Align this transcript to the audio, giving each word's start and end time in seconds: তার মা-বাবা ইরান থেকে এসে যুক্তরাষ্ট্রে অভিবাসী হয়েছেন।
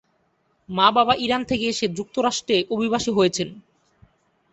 তার 0.03 0.75
মা-বাবা 0.75 1.13
ইরান 1.17 1.41
থেকে 1.45 1.65
এসে 1.67 1.85
যুক্তরাষ্ট্রে 1.97 2.57
অভিবাসী 2.69 3.11
হয়েছেন। 3.11 3.49